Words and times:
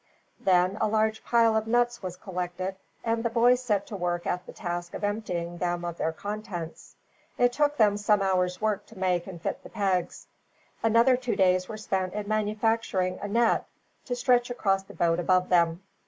Then 0.39 0.79
a 0.81 0.87
large 0.87 1.23
pile 1.23 1.55
of 1.55 1.67
nuts 1.67 2.01
was 2.01 2.15
collected, 2.17 2.75
and 3.03 3.21
the 3.23 3.29
boys 3.29 3.61
set 3.61 3.85
to 3.85 3.95
work 3.95 4.25
at 4.25 4.47
the 4.47 4.51
task 4.51 4.95
of 4.95 5.03
emptying 5.03 5.59
them 5.59 5.85
of 5.85 5.97
their 5.99 6.11
contents. 6.11 6.95
It 7.37 7.53
took 7.53 7.77
them 7.77 7.97
some 7.97 8.19
hours' 8.19 8.59
work 8.59 8.87
to 8.87 8.97
make 8.97 9.27
and 9.27 9.39
fit 9.39 9.61
the 9.61 9.69
pegs. 9.69 10.25
Another 10.81 11.15
two 11.15 11.35
days 11.35 11.69
were 11.69 11.77
spent 11.77 12.15
in 12.15 12.27
manufacturing 12.27 13.19
a 13.21 13.27
net, 13.27 13.67
to 14.05 14.15
stretch 14.15 14.49
across 14.49 14.81
the 14.81 14.95
boat 14.95 15.19
above 15.19 15.49
them. 15.49 15.83